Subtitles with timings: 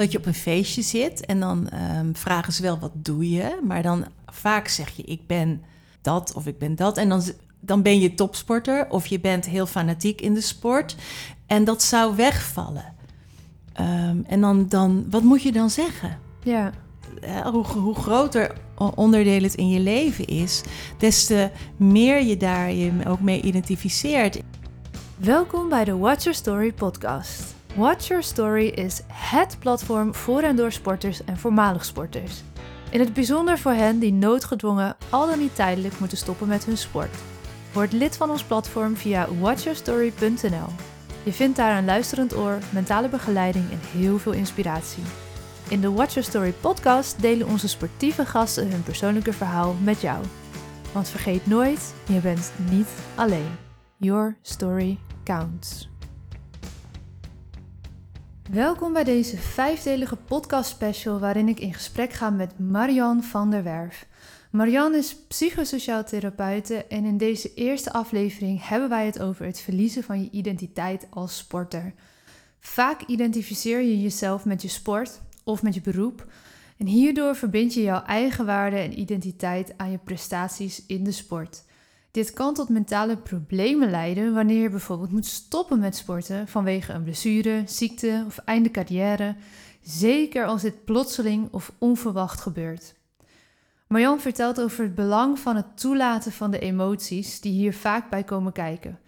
[0.00, 3.58] dat je op een feestje zit en dan ehm, vragen ze wel wat doe je,
[3.62, 5.62] maar dan vaak zeg je ik ben
[6.00, 7.22] dat of ik ben dat en dan,
[7.60, 10.96] dan ben je topsporter of je bent heel fanatiek in de sport
[11.46, 12.94] en dat zou wegvallen.
[13.72, 16.18] Ehm, en dan, dan, wat moet je dan zeggen?
[16.42, 16.72] Ja.
[17.20, 18.52] Eh, hoe, hoe groter
[18.94, 20.62] onderdeel het in je leven is,
[20.98, 24.40] des te meer je daar je ook mee identificeert.
[25.16, 27.59] Welkom bij de Watch Your Story podcast.
[27.76, 32.42] Watch Your Story is HET platform voor en door sporters en voormalig sporters.
[32.90, 36.76] In het bijzonder voor hen die noodgedwongen al dan niet tijdelijk moeten stoppen met hun
[36.78, 37.16] sport.
[37.72, 40.66] Word lid van ons platform via watchyourstory.nl.
[41.22, 45.02] Je vindt daar een luisterend oor, mentale begeleiding en heel veel inspiratie.
[45.68, 50.24] In de Watch Your Story podcast delen onze sportieve gasten hun persoonlijke verhaal met jou.
[50.92, 53.50] Want vergeet nooit, je bent niet alleen.
[53.96, 55.88] Your story counts.
[58.50, 63.62] Welkom bij deze vijfdelige podcast special waarin ik in gesprek ga met Marianne van der
[63.62, 64.06] Werf.
[64.50, 70.02] Marianne is psychosociaal therapeute en in deze eerste aflevering hebben wij het over het verliezen
[70.02, 71.94] van je identiteit als sporter.
[72.60, 76.26] Vaak identificeer je jezelf met je sport of met je beroep
[76.76, 81.62] en hierdoor verbind je jouw eigen waarde en identiteit aan je prestaties in de sport.
[82.10, 87.02] Dit kan tot mentale problemen leiden wanneer je bijvoorbeeld moet stoppen met sporten vanwege een
[87.02, 89.36] blessure, ziekte of einde carrière,
[89.82, 92.94] zeker als dit plotseling of onverwacht gebeurt.
[93.86, 98.24] Marjan vertelt over het belang van het toelaten van de emoties die hier vaak bij
[98.24, 98.98] komen kijken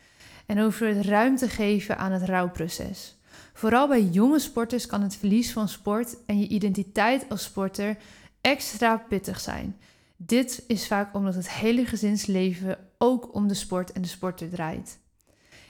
[0.47, 3.17] en over het ruimte geven aan het rouwproces.
[3.53, 7.97] Vooral bij jonge sporters kan het verlies van sport en je identiteit als sporter
[8.41, 9.77] extra pittig zijn.
[10.17, 14.99] Dit is vaak omdat het hele gezinsleven ook om de sport en de sporter draait.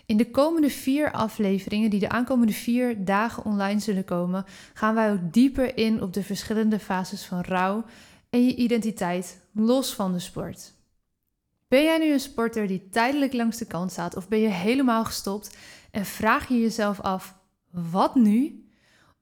[0.07, 4.45] In de komende vier afleveringen, die de aankomende vier dagen online zullen komen,
[4.75, 7.85] gaan wij ook dieper in op de verschillende fases van rouw
[8.31, 10.73] en je identiteit los van de sport.
[11.69, 15.05] Ben jij nu een sporter die tijdelijk langs de kant staat of ben je helemaal
[15.05, 15.57] gestopt
[15.91, 17.35] en vraag je jezelf af:
[17.71, 18.67] wat nu?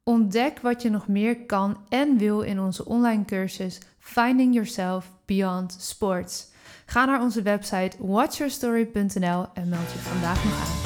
[0.03, 5.77] Ontdek wat je nog meer kan en wil in onze online cursus Finding Yourself Beyond
[5.81, 6.50] Sports.
[6.87, 10.81] Ga naar onze website watchyourstory.nl en meld je vandaag nog aan.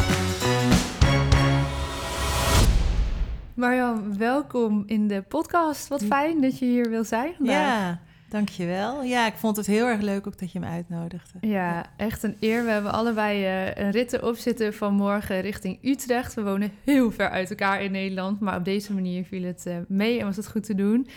[3.55, 5.89] Marjan, welkom in de podcast.
[5.89, 7.55] Wat fijn dat je hier wil zijn vandaag.
[7.55, 9.03] Ja, dankjewel.
[9.03, 11.39] Ja, ik vond het heel erg leuk ook dat je me uitnodigde.
[11.41, 12.65] Ja, echt een eer.
[12.65, 16.35] We hebben allebei uh, een rit erop zitten van morgen richting Utrecht.
[16.35, 19.77] We wonen heel ver uit elkaar in Nederland, maar op deze manier viel het uh,
[19.89, 21.09] mee en was het goed te doen.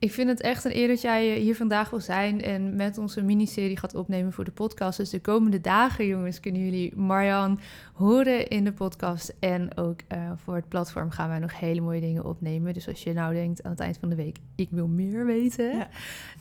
[0.00, 3.22] Ik vind het echt een eer dat jij hier vandaag wil zijn en met onze
[3.22, 4.98] miniserie gaat opnemen voor de podcast.
[4.98, 7.60] Dus de komende dagen, jongens, kunnen jullie Marjan
[7.92, 9.34] horen in de podcast.
[9.40, 12.74] En ook uh, voor het platform gaan wij nog hele mooie dingen opnemen.
[12.74, 15.88] Dus als je nou denkt aan het eind van de week, ik wil meer weten,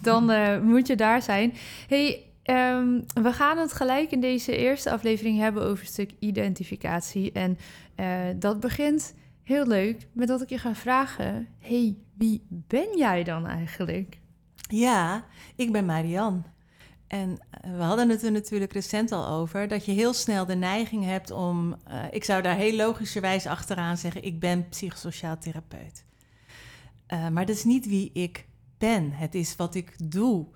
[0.01, 1.53] dan uh, moet je daar zijn.
[1.87, 7.31] Hey, Um, we gaan het gelijk in deze eerste aflevering hebben over stuk identificatie.
[7.31, 7.57] En
[7.99, 9.13] uh, dat begint
[9.43, 14.19] heel leuk met dat ik je ga vragen: hey, wie ben jij dan eigenlijk?
[14.69, 16.41] Ja, ik ben Marianne.
[17.07, 20.55] En eh, we hadden het er natuurlijk recent al over dat je heel snel de
[20.55, 26.05] neiging hebt om, uh, ik zou daar heel logischerwijs achteraan zeggen, ik ben psychosociaal therapeut.
[27.07, 28.45] Uh, maar dat is niet wie ik
[28.77, 30.47] ben, het is wat ik doe.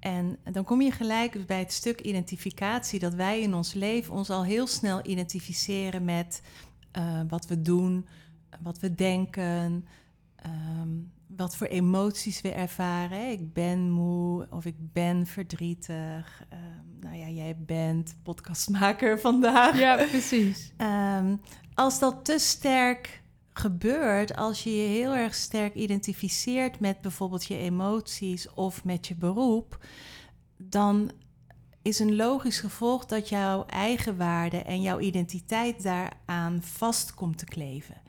[0.00, 4.30] En dan kom je gelijk bij het stuk identificatie, dat wij in ons leven ons
[4.30, 6.42] al heel snel identificeren met
[7.28, 8.06] wat we doen,
[8.62, 9.86] wat we denken,
[10.46, 13.30] um, wat voor emoties we ervaren.
[13.30, 16.42] Ik ben moe of ik ben verdrietig.
[16.52, 19.78] Um, nou ja, jij bent podcastmaker vandaag.
[19.78, 20.72] Ja, precies.
[20.78, 21.40] Um,
[21.74, 27.56] als dat te sterk gebeurt, als je je heel erg sterk identificeert met bijvoorbeeld je
[27.56, 29.84] emoties of met je beroep,
[30.56, 31.10] dan
[31.82, 37.44] is een logisch gevolg dat jouw eigen waarde en jouw identiteit daaraan vast komt te
[37.44, 38.04] kleven.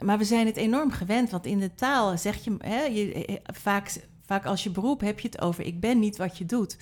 [0.00, 3.34] Maar we zijn het enorm gewend, want in de taal zeg je, hè, je eh,
[3.34, 6.46] eh, vaak, vaak als je beroep heb je het over ik ben niet wat je
[6.46, 6.78] doet.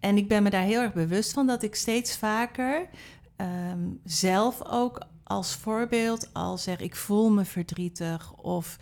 [0.00, 2.88] En ik ben me daar heel erg bewust van dat ik steeds vaker
[3.36, 8.78] ehm, zelf ook als voorbeeld al zeg ik voel me verdrietig of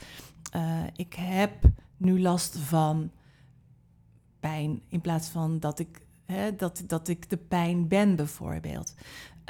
[0.57, 1.53] uh, ik heb
[1.97, 3.11] nu last van
[4.41, 8.95] pijn in plaats van dat ik, hè, dat, dat ik de pijn ben bijvoorbeeld.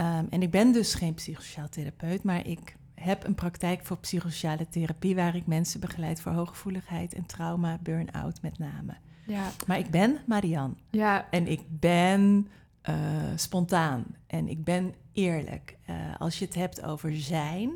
[0.00, 4.68] Um, en ik ben dus geen psychosociaal therapeut, maar ik heb een praktijk voor psychosociale
[4.68, 8.96] therapie waar ik mensen begeleid voor hooggevoeligheid en trauma, burn-out met name.
[9.26, 9.50] Ja.
[9.66, 10.74] Maar ik ben Marianne.
[10.90, 11.30] Ja.
[11.30, 12.48] En ik ben
[12.88, 12.96] uh,
[13.36, 15.76] spontaan en ik ben eerlijk.
[15.90, 17.70] Uh, als je het hebt over zijn,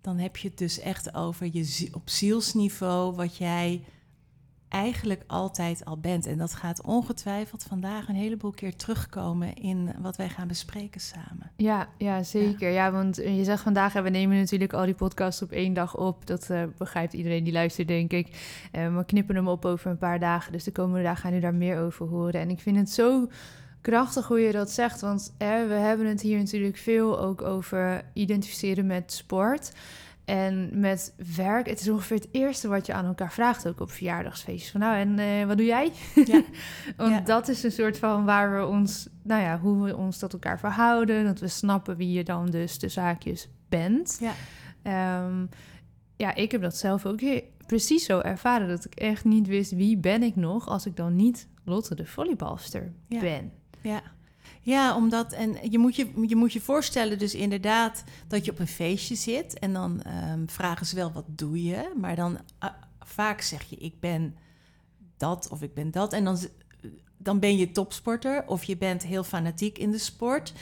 [0.00, 3.84] dan heb je het dus echt over je op zielsniveau wat jij
[4.68, 6.26] eigenlijk altijd al bent.
[6.26, 11.50] En dat gaat ongetwijfeld vandaag een heleboel keer terugkomen in wat wij gaan bespreken samen.
[11.56, 12.70] Ja, ja zeker.
[12.70, 12.92] Ja.
[12.92, 16.26] want je zegt vandaag, we nemen natuurlijk al die podcasts op één dag op.
[16.26, 18.28] Dat eh, begrijpt iedereen die luistert, denk ik.
[18.72, 20.52] Eh, we knippen hem op over een paar dagen.
[20.52, 22.40] Dus de komende dagen gaan u daar meer over horen.
[22.40, 23.28] En ik vind het zo
[23.80, 25.00] krachtig hoe je dat zegt.
[25.00, 29.72] Want we hebben het hier natuurlijk veel ook over identificeren met sport.
[30.26, 33.90] En met werk, het is ongeveer het eerste wat je aan elkaar vraagt, ook op
[33.90, 34.70] verjaardagsfeestjes.
[34.70, 35.92] Van nou, en eh, wat doe jij?
[36.14, 36.42] Ja.
[36.96, 37.20] Want Ja.
[37.20, 40.58] dat is een soort van waar we ons, nou ja, hoe we ons tot elkaar
[40.58, 41.24] verhouden.
[41.24, 44.18] Dat we snappen wie je dan dus de zaakjes bent.
[44.20, 44.32] Ja.
[44.82, 45.46] Ehm,
[46.16, 47.20] ja, ik heb dat zelf ook
[47.66, 48.68] precies zo ervaren.
[48.68, 52.06] Dat ik echt niet wist wie ben ik nog als ik dan niet Lotte de
[52.06, 53.20] volleybalster Ja.
[53.20, 53.52] ben.
[53.80, 54.02] Ja.
[54.66, 58.58] Ja, omdat, en je moet je, je moet je voorstellen dus inderdaad dat je op
[58.58, 62.72] een feestje zit en dan ehm, vragen ze wel wat doe je, maar dan ah,
[63.00, 64.36] vaak zeg je ik ben
[65.16, 66.38] dat of ik ben dat en dan,
[67.16, 70.52] dan ben je topsporter of je bent heel fanatiek in de sport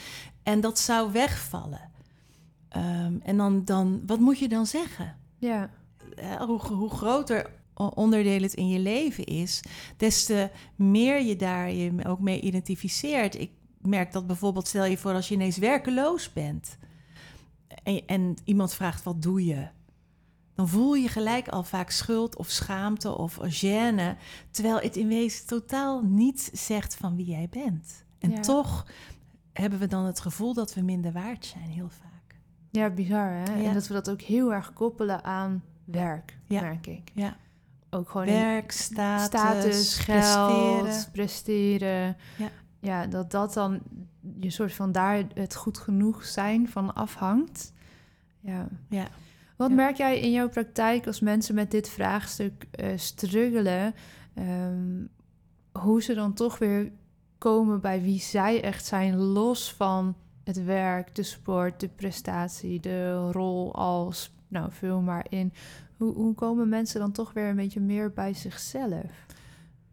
[0.43, 1.91] en dat zou wegvallen.
[2.69, 5.17] Ehm, en dan, dan, wat moet je dan zeggen?
[5.37, 5.69] Ja,
[6.15, 9.61] eh, hoe, hoe groter onderdeel het in je leven is,
[9.97, 13.39] des te meer je daar je ook mee identificeert.
[13.39, 13.51] Ik
[13.85, 16.77] merk dat bijvoorbeeld, stel je voor als je ineens werkeloos bent
[17.83, 19.67] en, en iemand vraagt wat doe je,
[20.55, 24.15] dan voel je gelijk al vaak schuld of schaamte of gêne,
[24.51, 28.03] terwijl het in wezen totaal niet zegt van wie jij bent.
[28.19, 28.39] En Ja.
[28.41, 28.85] toch
[29.53, 32.39] hebben we dan het gevoel dat we minder waard zijn, heel vaak.
[32.71, 33.43] ja bizar hè?
[33.61, 33.67] Ja.
[33.67, 36.61] En dat we dat ook heel erg koppelen aan werk, Ja.
[36.61, 37.11] merk ik.
[37.13, 37.37] Ja.
[37.89, 41.11] Ook gewoon Werk, status, status, geld, presteren.
[41.11, 42.17] presteren.
[42.37, 42.49] Ja.
[42.85, 43.81] Ja, dat dat dan
[44.39, 47.73] je soort van daar het goed genoeg zijn van afhangt.
[48.39, 48.67] Ja.
[48.89, 49.07] Ja.
[49.55, 49.75] Wat Ja.
[49.75, 53.93] merk jij in jouw praktijk als mensen met dit vraagstuk eh struggelen,
[54.33, 55.05] ehm,
[55.71, 56.91] hoe ze dan toch weer
[57.37, 63.31] komen bij wie zij echt zijn, los van het werk, de sport, de prestatie, de
[63.31, 65.53] rol als, nou, vul maar in.
[65.97, 69.25] Hoe, hoe komen mensen dan toch weer een beetje meer bij zichzelf?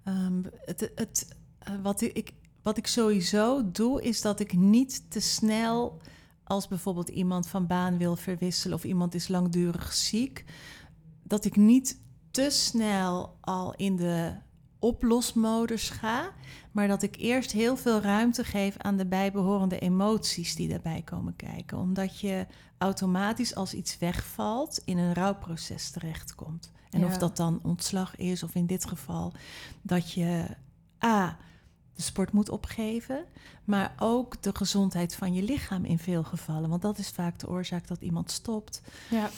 [0.05, 5.20] Ehm, het, het, eh, wat, ik, wat ik sowieso doe, is dat ik niet te
[5.20, 6.00] snel,
[6.44, 10.44] als bijvoorbeeld iemand van baan wil verwisselen of iemand is langdurig ziek,
[11.23, 12.00] dat ik niet
[12.31, 14.32] te snel al in de
[14.79, 16.31] oplosmodus ga,
[16.73, 21.37] maar dat ik eerst heel veel ruimte geef aan de bijbehorende emoties die daarbij komen
[21.37, 21.79] kijken.
[21.79, 22.47] Omdat je
[22.79, 26.73] automatisch als iets wegvalt in een rouwproces terechtkomt.
[26.91, 27.06] En Ja.
[27.06, 29.32] of dat dan ontslag is, of in dit geval
[29.82, 30.44] dat je
[31.05, 31.38] A,
[31.94, 33.25] de sport moet opgeven,
[33.65, 36.69] maar ook de gezondheid van je lichaam in veel gevallen.
[36.69, 38.83] Want dat is vaak de oorzaak dat iemand stopt.
[39.11, 39.31] Ja.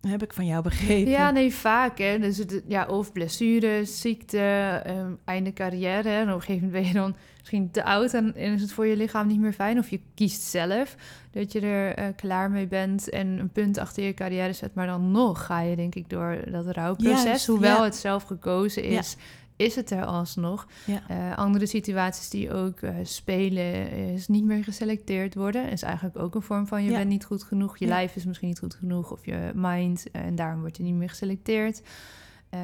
[0.00, 1.10] Heb ik van jou begrepen.
[1.10, 1.98] Ja, nee, vaak.
[1.98, 2.18] Hè.
[2.18, 4.38] Dus het, ja, of blessure, ziekte,
[4.84, 6.08] ehm, einde carrière.
[6.08, 8.72] En op een gegeven moment ben je dan misschien te oud en, en is het
[8.72, 9.78] voor je lichaam niet meer fijn.
[9.78, 10.96] Of je kiest zelf
[11.30, 14.74] dat je er eh, klaar mee bent en een punt achter je carrière zet.
[14.74, 17.22] Maar dan nog ga je, denk ik, door dat rouwproces.
[17.22, 17.84] Juist, Hoewel ja.
[17.84, 19.16] het zelf gekozen is,
[19.58, 20.66] is het er alsnog.
[20.86, 21.02] Ja.
[21.08, 25.70] Eh, andere situaties die ook eh, spelen, is niet meer geselecteerd worden.
[25.70, 26.96] Is eigenlijk ook een vorm van je Ja.
[26.96, 27.76] bent niet goed genoeg.
[27.78, 27.90] Je Ja.
[27.90, 30.10] lijf is misschien niet goed genoeg of je mind.
[30.12, 31.82] eh, en daarom word je niet meer geselecteerd.
[32.50, 32.62] Ehm,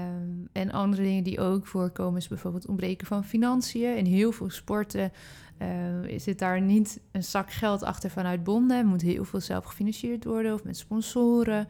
[0.52, 3.96] en andere dingen die ook voorkomen is bijvoorbeeld ontbreken van financiën.
[3.96, 5.12] In heel veel sporten
[5.58, 5.68] eh,
[6.16, 8.86] zit daar niet een zak geld achter vanuit bonden.
[8.86, 11.68] Moet heel veel zelf gefinancierd worden of met sponsoren.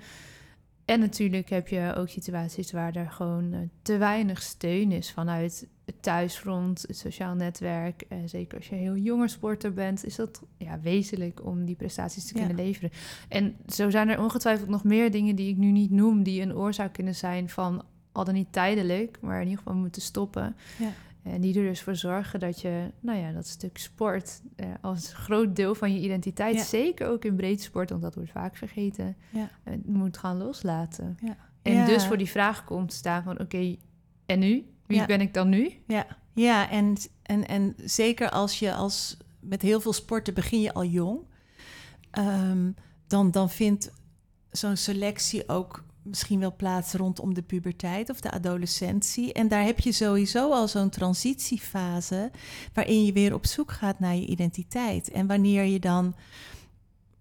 [0.84, 5.66] En natuurlijk heb je ook situaties waar er gewoon eh, te weinig steun is vanuit
[5.84, 8.04] het thuisfront, het sociaal netwerk.
[8.08, 11.76] Eh, zeker als je een heel jonge sporter bent, is dat ja, wezenlijk om die
[11.76, 12.46] prestaties te Ja.
[12.46, 12.90] kunnen leveren.
[13.28, 16.54] En zo zijn er ongetwijfeld nog meer dingen die ik nu niet noem, die een
[16.54, 20.56] oorzaak kunnen zijn van al dan niet tijdelijk, maar in ieder geval moeten stoppen.
[20.78, 20.88] Ja.
[21.24, 25.12] En die er dus voor zorgen dat je, nou ja, dat stuk sport eh, als
[25.12, 26.62] groot deel van je identiteit, Ja.
[26.64, 29.50] zeker ook in breed sport, want dat wordt vaak vergeten, Ja.
[29.64, 31.16] eh, moet gaan loslaten.
[31.22, 31.36] Ja.
[31.62, 33.76] En dus voor die vraag komt staan van, oké,
[34.26, 34.64] en nu?
[34.86, 35.70] Wie ben ik dan nu?
[35.86, 40.72] Ja, ja en, en, en zeker als je als met heel veel sporten begin je
[40.74, 41.20] al jong,
[42.10, 42.70] ehm,
[43.06, 43.92] dan, dan vindt
[44.50, 49.32] zo'n selectie ook misschien wel plaats rondom de puberteit of de adolescentie.
[49.32, 52.30] En daar heb je sowieso al zo'n transitiefase
[52.72, 55.10] waarin je weer op zoek gaat naar je identiteit.
[55.10, 56.14] En wanneer je dan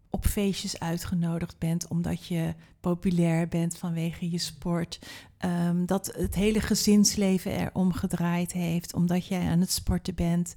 [0.09, 4.99] op feestjes uitgenodigd bent omdat je populair bent vanwege je sport.
[5.37, 10.53] Ehm, dat het hele gezinsleven er omgedraaid heeft omdat jij aan het sporten bent.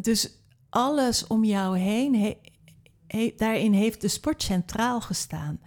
[0.00, 0.30] Dus
[0.68, 2.38] alles om jou heen, he-
[3.06, 5.60] he- daarin heeft de sport centraal gestaan.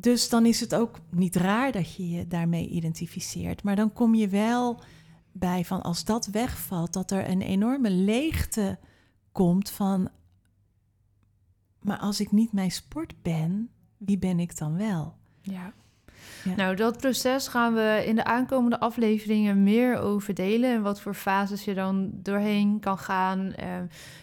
[0.00, 3.62] Dus dan is het ook niet raar dat je je daarmee identificeert.
[3.62, 4.80] Maar dan kom je wel
[5.32, 8.78] bij van als dat wegvalt, dat er een enorme leegte
[9.32, 10.08] komt van.
[11.80, 15.16] Maar als ik niet mijn sport ben, wie ben ik dan wel?
[15.42, 15.74] Ja.
[16.56, 20.70] Nou, dat proces gaan we in de aankomende afleveringen meer over delen.
[20.70, 23.52] En wat voor fases je dan doorheen kan gaan.
[23.60, 23.66] Uh,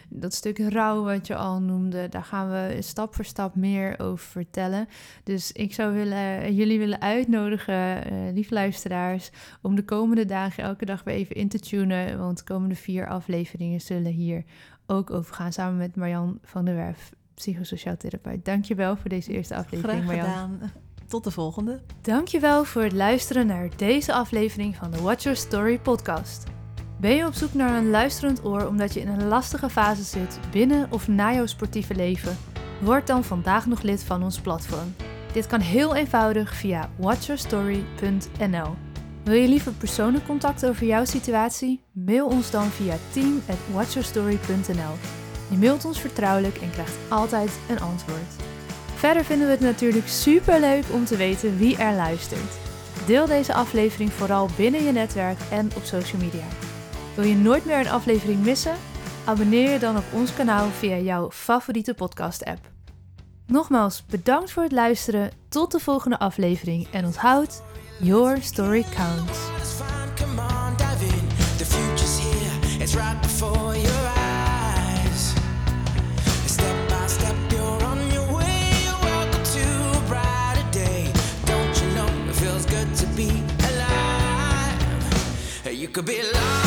[0.10, 4.26] dat stuk rouw wat je al noemde, daar gaan we stap voor stap meer over
[4.26, 4.88] vertellen.
[5.24, 9.30] Dus ik zou willen, jullie willen uitnodigen, uh, lieve luisteraars,
[9.62, 12.18] om de komende dagen elke dag weer even in te tunen.
[12.18, 14.44] Want de komende vier afleveringen zullen hier
[14.86, 15.54] ook over gaan.
[15.54, 18.46] Samen met Marjan van der Werf, psychosociaal therapeut.
[18.46, 20.60] Dankjewel voor deze eerste aflevering, Graag gedaan.
[21.08, 21.82] Tot de volgende.
[22.02, 26.44] Dankjewel voor het luisteren naar deze aflevering van de Watch Your Story podcast.
[27.00, 30.40] Ben je op zoek naar een luisterend oor omdat je in een lastige fase zit
[30.52, 32.38] binnen of na jouw sportieve leven?
[32.82, 34.96] Word dan vandaag nog lid van ons platform.
[35.34, 38.76] Dit kan heel eenvoudig via watchyourstory.nl.
[39.24, 41.84] Wil je liever persoonlijk contact over jouw situatie?
[41.92, 44.94] Mail ons dan via team@watchyourstory.nl.
[45.50, 48.47] Je mailt ons vertrouwelijk en krijgt altijd een antwoord.
[48.98, 52.58] Verder vinden we het natuurlijk super leuk om te weten wie er luistert.
[53.06, 56.46] Deel deze aflevering vooral binnen je netwerk en op social media.
[57.16, 58.75] Wil je nooit meer een aflevering missen?
[59.25, 62.60] Abonneer je dan op ons kanaal via jouw favoriete podcast-app.
[63.46, 65.32] Nogmaals bedankt voor het luisteren.
[65.50, 67.63] Tot de volgende aflevering en onthoud:
[68.00, 69.57] Your story counts.
[85.88, 86.67] You could be larger